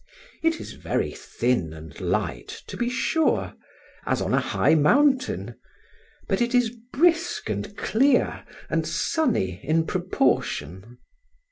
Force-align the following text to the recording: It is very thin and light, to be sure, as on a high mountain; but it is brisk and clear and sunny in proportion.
It 0.41 0.59
is 0.59 0.73
very 0.73 1.11
thin 1.11 1.73
and 1.73 2.01
light, 2.01 2.63
to 2.65 2.75
be 2.75 2.89
sure, 2.89 3.53
as 4.03 4.19
on 4.19 4.33
a 4.33 4.39
high 4.39 4.73
mountain; 4.73 5.53
but 6.27 6.41
it 6.41 6.55
is 6.55 6.71
brisk 6.91 7.51
and 7.51 7.77
clear 7.77 8.43
and 8.67 8.87
sunny 8.87 9.59
in 9.63 9.85
proportion. 9.85 10.97